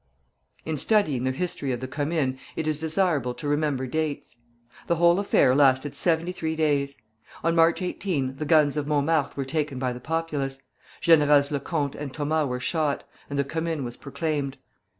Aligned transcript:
In 0.65 0.77
studying 0.77 1.25
the 1.25 1.31
history 1.31 1.71
of 1.71 1.79
the 1.79 1.87
Commune, 1.87 2.39
it 2.55 2.67
is 2.67 2.79
desirable 2.79 3.35
to 3.35 3.47
remember 3.47 3.85
dates. 3.85 4.37
The 4.87 4.95
whole 4.95 5.19
affair 5.19 5.53
lasted 5.53 5.93
seventy 5.93 6.31
three 6.31 6.55
days. 6.55 6.97
On 7.43 7.55
March 7.55 7.83
18 7.83 8.37
the 8.37 8.45
guns 8.45 8.79
on 8.79 8.87
Montmartre 8.87 9.35
were 9.35 9.45
taken 9.45 9.77
by 9.77 9.93
the 9.93 9.99
populace, 9.99 10.63
Generals 11.01 11.51
Lecomte 11.51 11.93
and 11.93 12.11
Thomas 12.11 12.47
were 12.47 12.59
shot, 12.59 13.03
and 13.29 13.37
the 13.37 13.43
Commune 13.43 13.83
was 13.83 13.95
proclaimed. 13.95 14.57